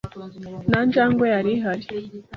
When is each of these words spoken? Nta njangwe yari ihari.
Nta 0.69 0.79
njangwe 0.87 1.25
yari 1.33 1.51
ihari. 1.55 1.85